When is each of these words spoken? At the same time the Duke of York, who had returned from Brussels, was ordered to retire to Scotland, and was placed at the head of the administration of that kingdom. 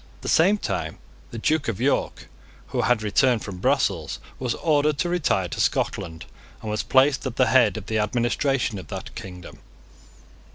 At 0.15 0.21
the 0.23 0.27
same 0.29 0.57
time 0.57 0.97
the 1.29 1.37
Duke 1.37 1.67
of 1.67 1.79
York, 1.79 2.27
who 2.69 2.81
had 2.81 3.03
returned 3.03 3.43
from 3.43 3.57
Brussels, 3.59 4.17
was 4.39 4.55
ordered 4.55 4.97
to 4.97 5.09
retire 5.09 5.47
to 5.49 5.59
Scotland, 5.61 6.25
and 6.63 6.71
was 6.71 6.81
placed 6.81 7.23
at 7.27 7.35
the 7.35 7.45
head 7.45 7.77
of 7.77 7.85
the 7.85 7.99
administration 7.99 8.79
of 8.79 8.87
that 8.87 9.13
kingdom. 9.13 9.59